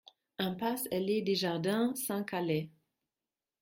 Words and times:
Impasse 0.39 0.87
Hellé-Desjardins, 0.89 1.93
Saint-Calais 1.93 2.71